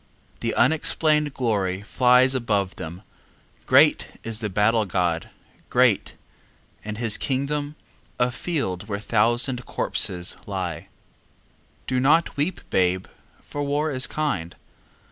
[0.39, 3.03] The unexplained glory flies above them,
[3.67, 5.29] Great is the battle god,
[5.69, 6.15] great,
[6.83, 7.75] and his kingdom
[8.19, 10.87] A field where a thousand corpses lie.
[11.85, 13.05] Do not weep, babe,
[13.41, 14.55] for war is kind.